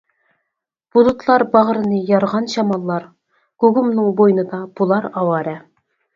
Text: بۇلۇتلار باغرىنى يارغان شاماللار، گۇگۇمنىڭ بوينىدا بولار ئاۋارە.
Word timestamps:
بۇلۇتلار 0.95 1.45
باغرىنى 1.55 1.99
يارغان 2.13 2.49
شاماللار، 2.55 3.07
گۇگۇمنىڭ 3.67 4.09
بوينىدا 4.23 4.65
بولار 4.81 5.09
ئاۋارە. 5.15 5.57